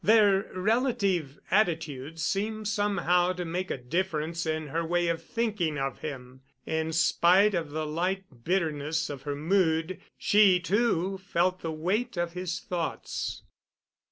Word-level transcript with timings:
Their 0.03 0.51
relative 0.55 1.37
attitudes 1.51 2.25
seemed 2.25 2.67
somehow 2.67 3.33
to 3.33 3.45
make 3.45 3.69
a 3.69 3.77
difference 3.77 4.47
in 4.47 4.69
her 4.69 4.83
way 4.83 5.09
of 5.09 5.21
thinking 5.21 5.77
of 5.77 5.99
him. 5.99 6.41
In 6.65 6.91
spite 6.91 7.53
of 7.53 7.69
the 7.69 7.85
light 7.85 8.23
bitterness 8.43 9.11
of 9.11 9.21
her 9.29 9.35
mood, 9.35 10.01
she, 10.17 10.59
too, 10.59 11.19
felt 11.19 11.59
the 11.59 11.71
weight 11.71 12.17
of 12.17 12.33
his 12.33 12.59
thoughts. 12.59 13.43